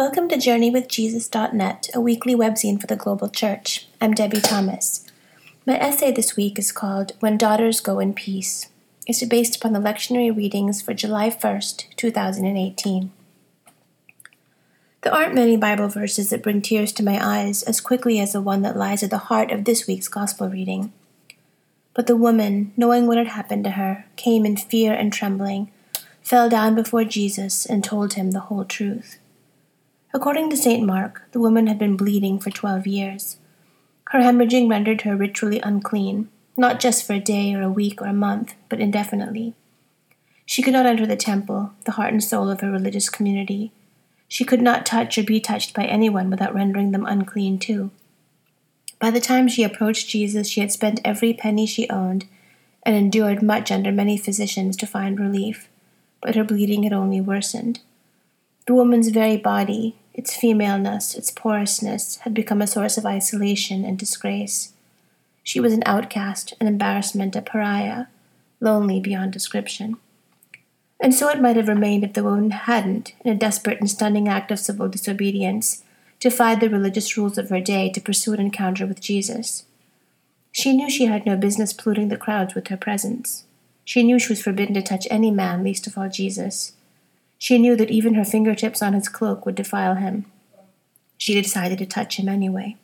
[0.00, 3.86] Welcome to JourneyWithJesus.net, a weekly webzine for the global church.
[4.00, 5.06] I'm Debbie Thomas.
[5.66, 8.70] My essay this week is called When Daughters Go in Peace.
[9.06, 13.12] It's based upon the lectionary readings for July 1st, 2018.
[15.02, 18.40] There aren't many Bible verses that bring tears to my eyes as quickly as the
[18.40, 20.94] one that lies at the heart of this week's Gospel reading.
[21.92, 25.70] But the woman, knowing what had happened to her, came in fear and trembling,
[26.22, 29.18] fell down before Jesus, and told him the whole truth.
[30.12, 30.84] According to St.
[30.84, 33.36] Mark, the woman had been bleeding for twelve years.
[34.08, 38.06] Her hemorrhaging rendered her ritually unclean, not just for a day or a week or
[38.06, 39.54] a month, but indefinitely.
[40.44, 43.70] She could not enter the temple, the heart and soul of her religious community.
[44.26, 47.92] She could not touch or be touched by anyone without rendering them unclean too.
[48.98, 52.26] By the time she approached Jesus, she had spent every penny she owned
[52.82, 55.68] and endured much under many physicians to find relief,
[56.20, 57.78] but her bleeding had only worsened.
[58.66, 63.98] The woman's very body, its femaleness, its porousness, had become a source of isolation and
[63.98, 64.72] disgrace.
[65.42, 68.06] She was an outcast, an embarrassment, a pariah,
[68.60, 69.96] lonely beyond description.
[71.00, 74.28] And so it might have remained if the woman hadn't, in a desperate and stunning
[74.28, 75.82] act of civil disobedience,
[76.18, 79.64] defied the religious rules of her day to pursue an encounter with Jesus.
[80.52, 83.44] She knew she had no business polluting the crowds with her presence.
[83.84, 86.72] She knew she was forbidden to touch any man, least of all Jesus.
[87.40, 90.26] She knew that even her fingertips on his cloak would defile him.
[91.16, 92.76] She decided to touch him anyway.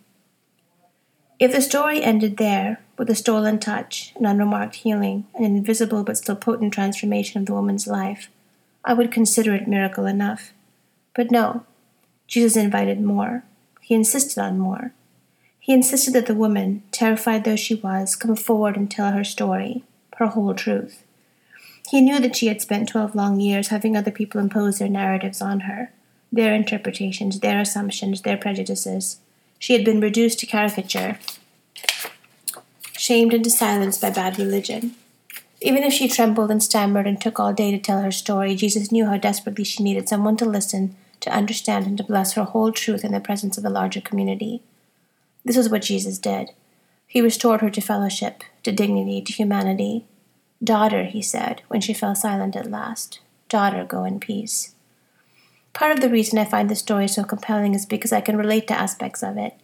[1.39, 6.17] If the story ended there, with a stolen touch, an unremarked healing, an invisible but
[6.17, 8.31] still potent transformation of the woman's life,
[8.83, 10.55] I would consider it miracle enough.
[11.15, 11.67] But no,
[12.27, 13.45] Jesus invited more.
[13.83, 14.95] He insisted on more.
[15.61, 19.85] He insisted that the woman, terrified though she was, come forward and tell her story,
[20.17, 21.03] her whole truth.
[21.89, 25.41] He knew that she had spent twelve long years having other people impose their narratives
[25.41, 25.93] on her,
[26.33, 29.19] their interpretations, their assumptions, their prejudices.
[29.59, 31.19] She had been reduced to caricature,
[32.93, 34.95] shamed into silence by bad religion.
[35.63, 38.93] Even if she trembled and stammered and took all day to tell her story, Jesus
[38.93, 42.73] knew how desperately she needed someone to listen, to understand, and to bless her whole
[42.73, 44.61] truth in the presence of a larger community.
[45.45, 46.51] This was what Jesus did.
[47.07, 50.05] He restored her to fellowship, to dignity, to humanity.
[50.63, 54.75] Daughter, he said, when she fell silent at last, daughter, go in peace.
[55.75, 58.67] Part of the reason I find this story so compelling is because I can relate
[58.69, 59.55] to aspects of it.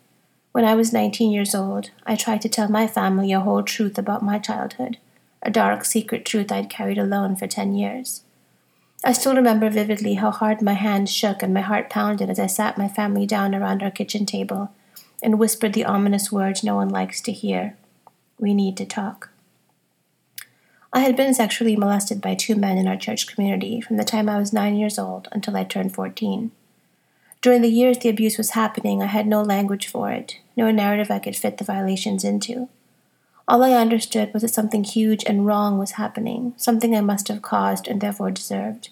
[0.52, 3.97] When I was 19 years old, I tried to tell my family a whole truth
[3.97, 4.98] about my childhood,
[5.42, 8.22] a dark, secret truth I'd carried alone for 10 years.
[9.02, 12.47] I still remember vividly how hard my hands shook and my heart pounded as I
[12.47, 14.70] sat my family down around our kitchen table
[15.22, 17.76] and whispered the ominous words no one likes to hear
[18.38, 19.31] We need to talk.
[20.94, 24.28] I had been sexually molested by two men in our church community from the time
[24.28, 26.50] I was nine years old until I turned 14.
[27.41, 31.10] During the years the abuse was happening, I had no language for it, no narrative
[31.10, 32.69] I could fit the violations into.
[33.48, 37.41] All I understood was that something huge and wrong was happening, something I must have
[37.41, 38.91] caused and therefore deserved.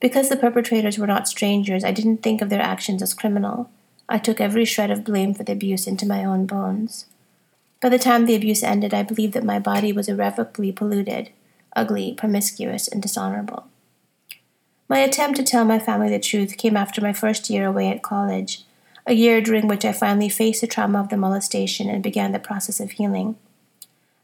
[0.00, 3.70] Because the perpetrators were not strangers, I didn't think of their actions as criminal.
[4.06, 7.06] I took every shred of blame for the abuse into my own bones.
[7.80, 11.30] By the time the abuse ended, I believed that my body was irrevocably polluted,
[11.74, 13.66] ugly, promiscuous, and dishonorable.
[14.88, 18.02] My attempt to tell my family the truth came after my first year away at
[18.02, 18.62] college,
[19.06, 22.38] a year during which I finally faced the trauma of the molestation and began the
[22.38, 23.36] process of healing.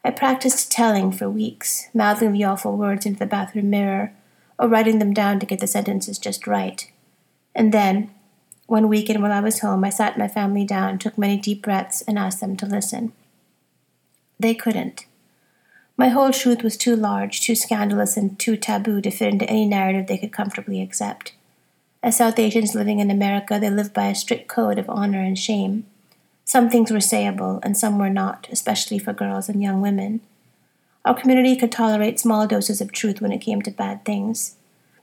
[0.04, 4.12] I practiced telling for weeks, mouthing the awful words into the bathroom mirror,
[4.58, 6.90] or writing them down to get the sentences just right.
[7.54, 8.10] And then,
[8.66, 12.02] one weekend while I was home, I sat my family down, took many deep breaths,
[12.02, 13.12] and asked them to listen.
[14.42, 15.06] They couldn't.
[15.97, 19.66] My whole truth was too large, too scandalous, and too taboo to fit into any
[19.66, 21.34] narrative they could comfortably accept.
[22.03, 25.38] As South Asians living in America, they lived by a strict code of honor and
[25.38, 25.86] shame.
[26.44, 30.20] Some things were sayable, and some were not, especially for girls and young women.
[31.04, 34.56] Our community could tolerate small doses of truth when it came to bad things.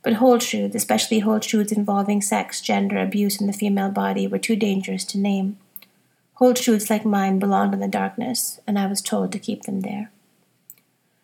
[0.03, 4.37] But whole truths, especially whole truths involving sex, gender, abuse, and the female body, were
[4.37, 5.57] too dangerous to name.
[6.39, 9.81] Whole truths like mine belonged in the darkness, and I was told to keep them
[9.81, 10.09] there.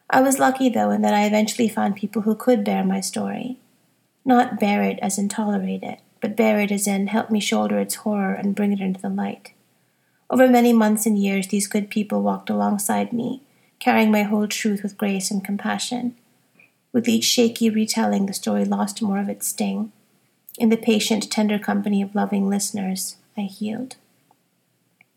[0.10, 3.58] I was lucky, though, in that I eventually found people who could bear my story.
[4.26, 7.80] Not bear it as in tolerate it, but bear it as in help me shoulder
[7.80, 9.54] its horror and bring it into the light.
[10.30, 13.42] Over many months and years, these good people walked alongside me,
[13.80, 16.18] carrying my whole truth with grace and compassion.
[16.92, 19.94] With each shaky retelling, the story lost more of its sting.
[20.58, 23.96] In the patient, tender company of loving listeners, I healed.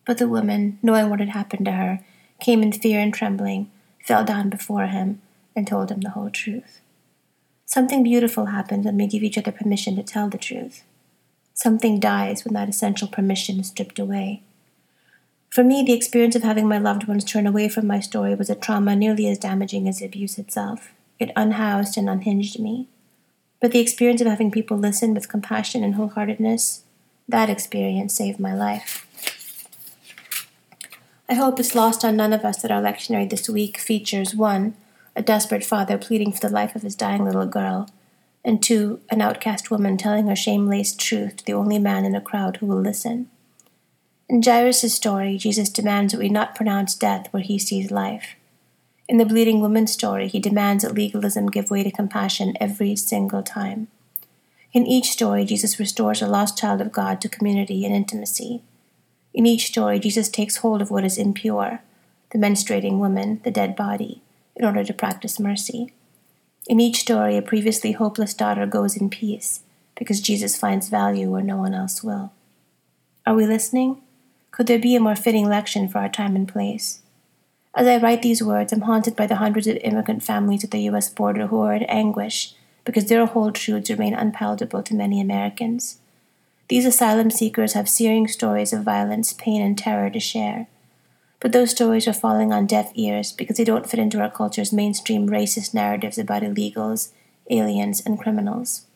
[0.08, 2.00] But the woman, knowing what had happened to her,
[2.40, 3.70] came in fear and trembling,
[4.02, 5.20] fell down before him,
[5.54, 6.80] and told him the whole truth.
[7.66, 10.82] Something beautiful happens when we give each other permission to tell the truth.
[11.52, 14.42] Something dies when that essential permission is stripped away.
[15.50, 18.48] For me, the experience of having my loved ones turn away from my story was
[18.48, 20.88] a trauma nearly as damaging as the abuse itself.
[21.18, 22.88] It unhoused and unhinged me.
[23.60, 26.80] But the experience of having people listen with compassion and wholeheartedness,
[27.28, 29.07] that experience saved my life.
[31.30, 34.74] I hope it's lost on none of us that our lectionary this week features one,
[35.14, 37.90] a desperate father pleading for the life of his dying little girl,
[38.42, 42.14] and two, an outcast woman telling her shame laced truth to the only man in
[42.14, 43.28] a crowd who will listen.
[44.26, 48.34] In Jairus' story, Jesus demands that we not pronounce death where he sees life.
[49.06, 53.42] In the bleeding woman's story, he demands that legalism give way to compassion every single
[53.42, 53.88] time.
[54.72, 58.62] In each story, Jesus restores a lost child of God to community and intimacy.
[59.34, 61.80] In each story, Jesus takes hold of what is impure
[62.30, 64.20] the menstruating woman, the dead body
[64.54, 65.92] in order to practice mercy.
[66.66, 69.60] In each story, a previously hopeless daughter goes in peace
[69.96, 72.32] because Jesus finds value where no one else will.
[73.26, 74.02] Are we listening?
[74.50, 77.00] Could there be a more fitting lection for our time and place?
[77.74, 80.82] As I write these words, I'm haunted by the hundreds of immigrant families at the
[80.82, 81.08] U.S.
[81.08, 82.54] border who are in anguish
[82.84, 85.98] because their whole truths remain unpalatable to many Americans.
[86.68, 90.66] These asylum seekers have searing stories of violence, pain, and terror to share.
[91.40, 94.72] But those stories are falling on deaf ears because they don't fit into our culture's
[94.72, 97.10] mainstream racist narratives about illegals,
[97.48, 98.86] aliens, and criminals.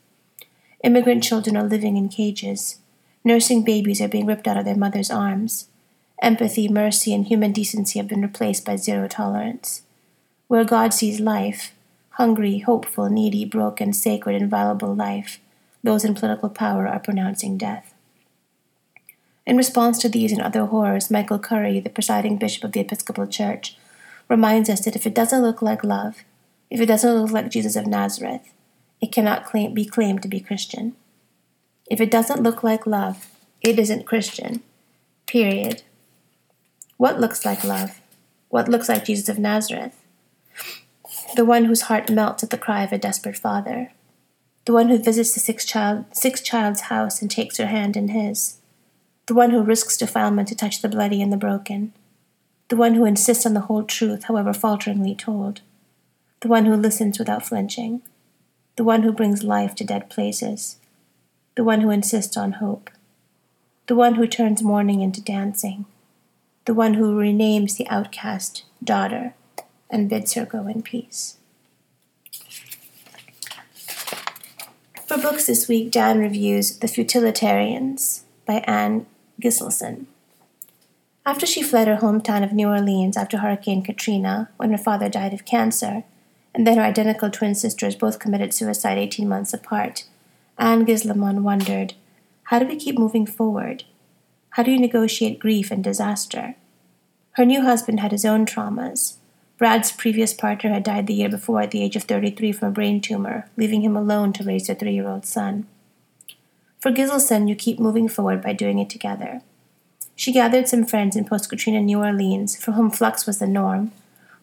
[0.84, 2.78] Immigrant children are living in cages.
[3.24, 5.68] Nursing babies are being ripped out of their mother's arms.
[6.20, 9.82] Empathy, mercy, and human decency have been replaced by zero tolerance.
[10.48, 11.72] Where God sees life,
[12.10, 15.38] hungry, hopeful, needy, broken, sacred, and valuable life,
[15.82, 17.94] those in political power are pronouncing death.
[19.44, 23.26] In response to these and other horrors, Michael Curry, the presiding bishop of the Episcopal
[23.26, 23.76] Church,
[24.28, 26.24] reminds us that if it doesn't look like love,
[26.70, 28.52] if it doesn't look like Jesus of Nazareth,
[29.00, 30.94] it cannot claim, be claimed to be Christian.
[31.90, 33.26] If it doesn't look like love,
[33.60, 34.62] it isn't Christian.
[35.26, 35.82] Period.
[36.96, 38.00] What looks like love?
[38.48, 39.98] What looks like Jesus of Nazareth?
[41.34, 43.90] The one whose heart melts at the cry of a desperate father.
[44.64, 48.08] The one who visits the sick, child, sick child's house and takes her hand in
[48.08, 48.58] his.
[49.26, 51.92] The one who risks defilement to touch the bloody and the broken,
[52.68, 55.60] the one who insists on the whole truth, however falteringly told,
[56.40, 58.02] the one who listens without flinching,
[58.76, 60.76] the one who brings life to dead places,
[61.56, 62.90] the one who insists on hope,
[63.86, 65.86] the one who turns mourning into dancing,
[66.64, 69.34] the one who renames the outcast daughter
[69.90, 71.36] and bids her go in peace.
[75.12, 79.04] For books this week, Dan reviews The Futilitarians by Anne
[79.42, 80.06] Gisleson.
[81.26, 85.34] After she fled her hometown of New Orleans after Hurricane Katrina, when her father died
[85.34, 86.04] of cancer,
[86.54, 90.04] and then her identical twin sisters both committed suicide 18 months apart,
[90.56, 91.92] Anne Gisleson wondered
[92.44, 93.84] how do we keep moving forward?
[94.52, 96.54] How do you negotiate grief and disaster?
[97.32, 99.16] Her new husband had his own traumas.
[99.58, 102.72] Brad's previous partner had died the year before at the age of 33 from a
[102.72, 105.66] brain tumor, leaving him alone to raise their three year old son.
[106.80, 109.42] For Gisleson, you keep moving forward by doing it together.
[110.16, 113.92] She gathered some friends in post Katrina New Orleans, for whom flux was the norm,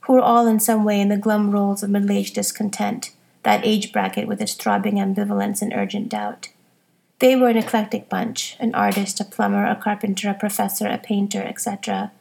[0.01, 3.11] who were all in some way in the glum roles of middle aged discontent,
[3.43, 6.49] that age bracket with its throbbing ambivalence and urgent doubt.
[7.19, 11.43] They were an eclectic bunch an artist, a plumber, a carpenter, a professor, a painter,
[11.43, 12.11] etc.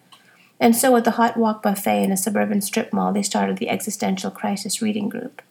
[0.61, 3.69] And so, at the Hot Wok Buffet in a suburban strip mall, they started the
[3.69, 5.43] Existential Crisis Reading Group.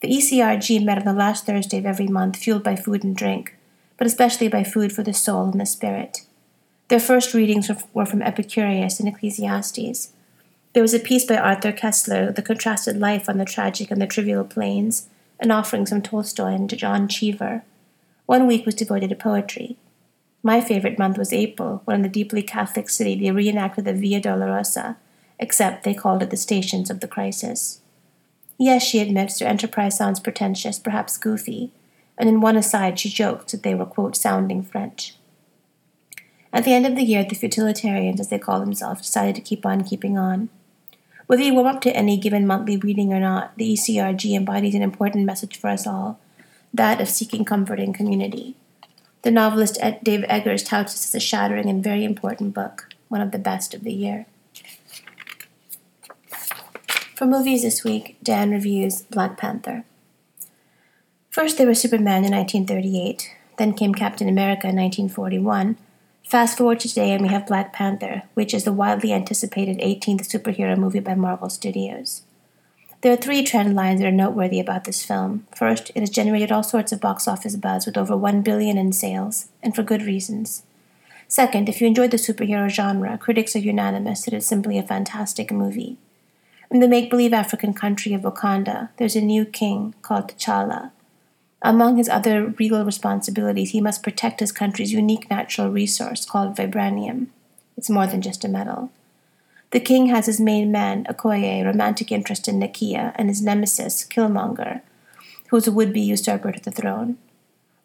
[0.00, 3.56] The ECRG met on the last Thursday of every month, fueled by food and drink,
[3.96, 6.22] but especially by food for the soul and the spirit.
[6.88, 10.12] Their first readings were from Epicurus and Ecclesiastes.
[10.72, 14.06] There was a piece by Arthur Koestler, The Contrasted Life on the Tragic and the
[14.06, 17.62] Trivial Planes, and offerings from Tolstoy and John Cheever.
[18.26, 19.76] One week was devoted to poetry.
[20.46, 24.20] My favorite month was April, when in the deeply Catholic city they reenacted the Via
[24.20, 24.96] Dolorosa,
[25.38, 27.80] except they called it the Stations of the Crisis.
[28.58, 31.72] Yes, she admits their enterprise sounds pretentious, perhaps goofy,
[32.18, 35.16] and in one aside she joked that they were, quote, sounding French.
[36.52, 39.64] At the end of the year, the futilitarians, as they call themselves, decided to keep
[39.64, 40.50] on keeping on.
[41.26, 44.82] Whether you warm up to any given monthly reading or not, the ECRG embodies an
[44.82, 46.20] important message for us all
[46.74, 48.56] that of seeking comfort in community.
[49.24, 53.30] The novelist Dave Eggers touts this as a shattering and very important book, one of
[53.32, 54.26] the best of the year.
[57.16, 59.84] For movies this week, Dan reviews Black Panther.
[61.30, 65.78] First, there was Superman in 1938, then came Captain America in 1941.
[66.24, 70.28] Fast forward to today, and we have Black Panther, which is the widely anticipated 18th
[70.28, 72.24] superhero movie by Marvel Studios.
[73.04, 75.46] There are three trend lines that are noteworthy about this film.
[75.54, 78.94] First, it has generated all sorts of box office buzz with over 1 billion in
[78.94, 80.62] sales, and for good reasons.
[81.28, 85.52] Second, if you enjoyed the superhero genre, critics are unanimous that it's simply a fantastic
[85.52, 85.98] movie.
[86.70, 90.90] In the make believe African country of Wakanda, there's a new king called T'Challa.
[91.60, 97.26] Among his other regal responsibilities, he must protect his country's unique natural resource called vibranium.
[97.76, 98.90] It's more than just a metal.
[99.74, 104.82] The king has his main man, Okoye, romantic interest in Nakia, and his nemesis, Killmonger,
[105.48, 107.18] who is a would be usurper to the throne.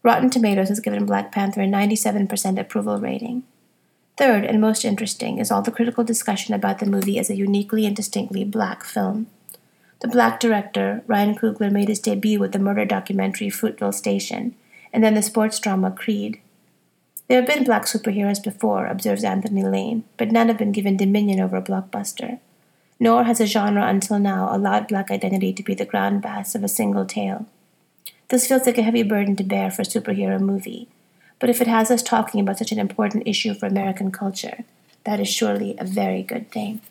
[0.04, 3.42] Rotten Tomatoes has given Black Panther a 97% approval rating.
[4.18, 7.88] Third, and most interesting, is all the critical discussion about the movie as a uniquely
[7.88, 9.26] and distinctly black film.
[10.02, 14.54] The black director, Ryan Coogler, made his debut with the murder documentary Fruitvale Station,
[14.94, 16.40] and then the sports drama Creed.
[17.30, 21.40] There have been black superheroes before, observes Anthony Lane, but none have been given dominion
[21.40, 22.40] over a blockbuster.
[23.00, 26.64] Nor has a genre until now allowed black identity to be the ground bass of
[26.64, 27.46] a single tale.
[28.30, 30.88] This feels like a heavy burden to bear for a superhero movie,
[31.38, 34.64] but if it has us talking about such an important issue for American culture,
[35.04, 36.82] that is surely a very good thing.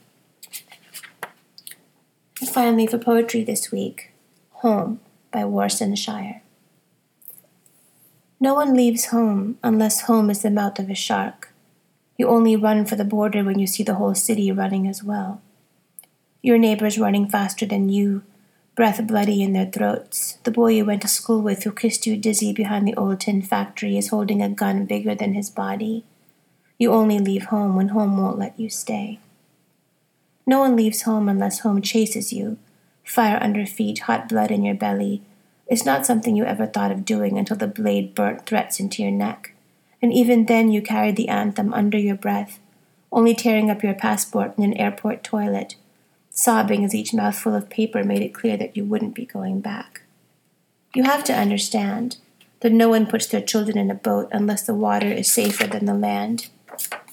[2.53, 4.13] Finally, for poetry this week,
[4.63, 5.01] Home
[5.33, 6.43] by Warsan Shire.
[8.41, 11.53] No one leaves home unless home is the mouth of a shark.
[12.17, 15.43] You only run for the border when you see the whole city running as well.
[16.41, 18.23] Your neighbors running faster than you,
[18.77, 20.39] breath bloody in their throats.
[20.45, 23.43] The boy you went to school with who kissed you dizzy behind the old tin
[23.43, 26.05] factory is holding a gun bigger than his body.
[26.79, 29.19] You only leave home when home won't let you stay.
[30.47, 32.57] No one leaves home unless home chases you.
[33.03, 35.23] Fire under feet, hot blood in your belly,
[35.69, 39.13] is not something you ever thought of doing until the blade burnt threats into your
[39.13, 39.55] neck.
[40.01, 42.59] And even then, you carried the anthem under your breath,
[43.13, 45.77] only tearing up your passport in an airport toilet,
[46.31, 50.03] sobbing as each mouthful of paper made it clear that you wouldn't be going back.
[50.95, 52.17] You have to understand
[52.61, 55.85] that no one puts their children in a boat unless the water is safer than
[55.85, 56.49] the land.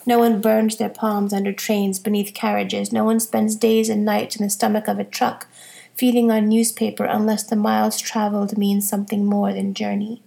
[0.06, 2.92] No one burns their palms under trains beneath carriages.
[2.92, 5.48] No one spends days and nights in the stomach of a truck
[5.96, 10.22] feeding on newspaper unless the miles traveled means something more than journey.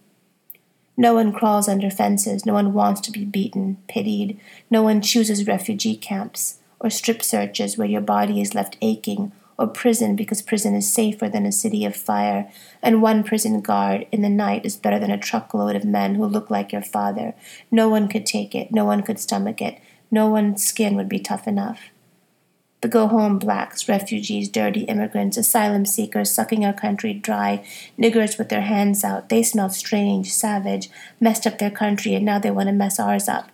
[0.97, 5.47] No one crawls under fences, no one wants to be beaten, pitied, no one chooses
[5.47, 10.73] refugee camps or strip searches where your body is left aching, or prison because prison
[10.73, 12.49] is safer than a city of fire,
[12.81, 16.25] and one prison guard in the night is better than a truckload of men who
[16.25, 17.33] look like your father.
[17.69, 21.19] No one could take it, no one could stomach it, no one's skin would be
[21.19, 21.79] tough enough.
[22.81, 27.65] The go home blacks, refugees, dirty immigrants, asylum seekers sucking our country dry,
[27.97, 32.39] niggers with their hands out, they smell strange, savage, messed up their country, and now
[32.39, 33.49] they want to mess ours up.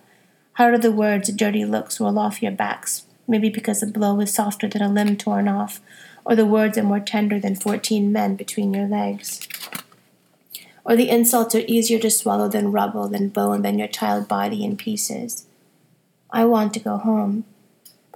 [0.52, 3.04] How do the words, dirty looks, roll off your backs?
[3.26, 5.80] Maybe because a blow is softer than a limb torn off,
[6.24, 9.46] or the words are more tender than fourteen men between your legs.
[10.84, 14.64] Or the insults are easier to swallow than rubble, than bone, than your child body
[14.64, 15.46] in pieces.
[16.30, 17.44] I want to go home.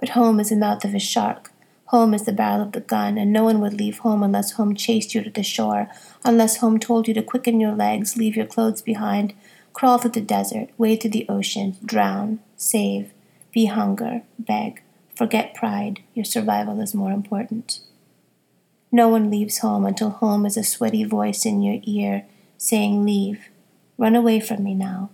[0.01, 1.51] But home is the mouth of a shark.
[1.85, 4.75] Home is the barrel of the gun, and no one would leave home unless home
[4.75, 5.89] chased you to the shore,
[6.25, 9.33] unless home told you to quicken your legs, leave your clothes behind,
[9.73, 13.11] crawl through the desert, wade through the ocean, drown, save,
[13.53, 14.81] be hunger, beg,
[15.15, 17.81] forget pride, your survival is more important.
[18.91, 22.25] No one leaves home until home is a sweaty voice in your ear
[22.57, 23.49] saying, Leave,
[23.97, 25.11] run away from me now.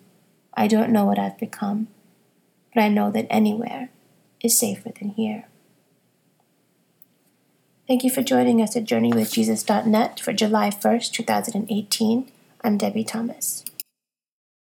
[0.53, 1.87] I don't know what I've become,
[2.73, 3.89] but I know that anywhere
[4.41, 5.45] is safer than here.
[7.87, 12.29] Thank you for joining us at JourneyWithJesus.net for July 1st, 2018.
[12.61, 13.63] I'm Debbie Thomas.